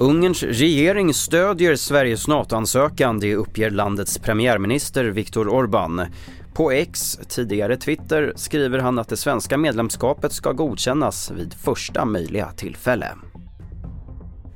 Ungerns 0.00 0.42
regering 0.42 1.14
stödjer 1.14 1.76
Sveriges 1.76 2.28
NATO-ansökan, 2.28 3.20
det 3.20 3.36
uppger 3.36 3.70
landets 3.70 4.18
premiärminister 4.18 5.04
Viktor 5.04 5.48
Orbán. 5.48 6.06
På 6.54 6.70
X, 6.70 7.18
tidigare 7.28 7.76
Twitter, 7.76 8.32
skriver 8.36 8.78
han 8.78 8.98
att 8.98 9.08
det 9.08 9.16
svenska 9.16 9.58
medlemskapet 9.58 10.32
ska 10.32 10.52
godkännas 10.52 11.30
vid 11.30 11.54
första 11.54 12.04
möjliga 12.04 12.52
tillfälle. 12.52 13.06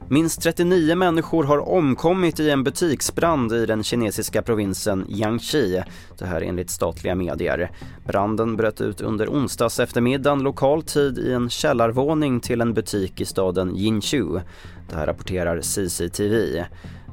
Minst 0.09 0.43
39 0.43 0.95
människor 0.95 1.45
har 1.45 1.69
omkommit 1.69 2.41
i 2.41 2.51
en 2.51 2.65
butiksbrand 2.65 3.53
i 3.53 3.67
den 3.67 3.83
kinesiska 3.83 4.43
provinsen 4.43 5.05
Jiangxi. 5.09 5.83
Det 6.19 6.27
här 6.27 6.41
enligt 6.41 6.71
statliga 6.71 7.15
medier. 7.15 7.71
Branden 8.07 8.57
bröt 8.57 8.81
ut 8.81 9.01
under 9.01 9.29
onsdags 9.29 9.81
eftermiddagen 9.81 10.43
lokal 10.43 10.83
tid 10.83 11.19
i 11.19 11.33
en 11.33 11.51
källarvåning 11.51 12.41
till 12.41 12.61
en 12.61 12.75
butik 12.75 13.21
i 13.21 13.25
staden 13.25 13.77
Jinchu. 13.77 14.41
Det 14.91 14.97
här 14.97 15.07
rapporterar 15.07 15.61
CCTV. 15.61 16.65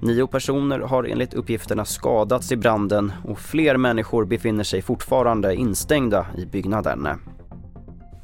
Nio 0.02 0.28
personer 0.28 0.80
har 0.80 1.04
enligt 1.04 1.34
uppgifterna 1.34 1.86
skadats 1.86 2.52
i 2.52 2.56
branden 2.56 3.12
och 3.26 3.40
fler 3.40 3.78
människor 3.78 4.26
befinner 4.26 4.64
sig 4.64 4.82
fortfarande 4.82 5.56
instängda 5.56 6.26
i 6.38 6.46
byggnaden. 6.46 7.08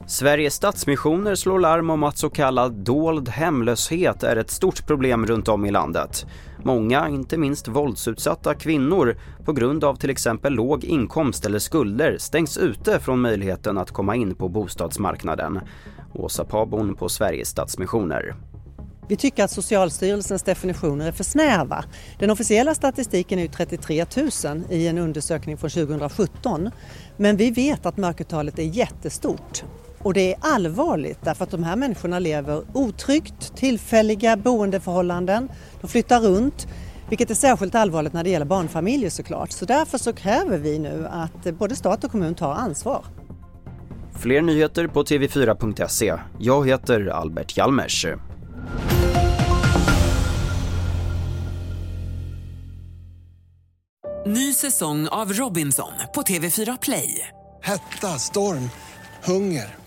Sveriges 0.10 0.54
Stadsmissioner 0.54 1.36
slår 1.36 1.60
larm 1.60 1.90
om 1.90 2.04
att 2.04 2.18
så 2.18 2.30
kallad 2.30 2.74
dold 2.74 3.30
hemlöshet 3.30 4.24
är 4.24 4.36
ett 4.36 4.52
stort 4.52 4.88
problem 4.88 5.26
runt 5.26 5.48
om 5.48 5.66
i 5.66 5.72
landet. 5.72 6.26
Många, 6.64 7.10
inte 7.10 7.38
minst 7.38 7.68
våldsutsatta 7.68 8.54
kvinnor, 8.54 9.18
på 9.46 9.54
grund 9.54 9.84
av 9.84 9.96
till 9.96 10.10
exempel 10.10 10.54
låg 10.54 10.84
inkomst 10.84 11.46
eller 11.46 11.60
skulder 11.60 12.18
stängs 12.18 12.58
ute 12.58 13.00
från 13.00 13.22
möjligheten 13.22 13.78
att 13.78 13.92
komma 13.92 14.16
in 14.16 14.36
på 14.36 14.50
bostadsmarknaden. 14.50 15.60
Åsa 16.14 16.46
Pabon 16.46 16.96
på 16.96 17.10
Sveriges 17.10 17.50
Stadsmissioner. 17.50 18.36
Vi 19.08 19.16
tycker 19.16 19.44
att 19.44 19.52
Socialstyrelsens 19.52 20.44
definitioner 20.44 21.08
är 21.08 21.12
för 21.12 21.24
snäva. 21.24 21.86
Den 22.20 22.30
officiella 22.30 22.76
statistiken 22.76 23.40
är 23.40 23.48
33 23.48 24.06
000 24.46 24.64
i 24.70 24.88
en 24.88 24.98
undersökning 24.98 25.58
från 25.58 25.70
2017. 25.70 26.70
Men 27.18 27.38
vi 27.38 27.52
vet 27.52 27.86
att 27.86 27.98
mörkertalet 27.98 28.60
är 28.60 28.64
jättestort. 28.64 29.64
Och 30.00 30.14
det 30.14 30.34
är 30.34 30.38
allvarligt 30.40 31.20
därför 31.22 31.44
att 31.44 31.52
de 31.52 31.64
här 31.64 31.76
människorna 31.76 32.20
lever 32.20 32.64
otryggt, 32.74 33.56
tillfälliga 33.56 34.38
boendeförhållanden, 34.38 35.50
de 35.82 35.88
flyttar 35.88 36.20
runt, 36.20 36.68
vilket 37.10 37.32
är 37.32 37.36
särskilt 37.36 37.76
allvarligt 37.76 38.14
när 38.14 38.24
det 38.24 38.30
gäller 38.30 38.46
barnfamiljer 38.46 39.10
såklart. 39.10 39.52
Så 39.52 39.66
därför 39.66 39.98
så 39.98 40.14
kräver 40.14 40.58
vi 40.58 40.80
nu 40.80 41.08
att 41.12 41.58
både 41.58 41.76
stat 41.76 42.04
och 42.04 42.12
kommun 42.12 42.36
tar 42.36 42.54
ansvar. 42.54 43.06
Fler 44.20 44.42
nyheter 44.42 44.88
på 44.88 45.04
tv4.se. 45.04 46.14
Jag 46.40 46.68
heter 46.68 47.08
Albert 47.08 47.58
Hjalmers. 47.58 48.06
Ny 54.26 54.54
säsong 54.54 55.08
av 55.08 55.34
Robinson 55.34 55.92
på 56.16 56.22
TV4 56.22 56.78
Play. 56.82 57.28
Hetta, 57.64 58.08
storm, 58.08 58.70
hunger. 59.24 59.87